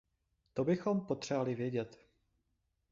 To 0.53 0.63
bychom 0.63 1.05
potřebovali 1.05 1.55
vědět. 1.55 1.99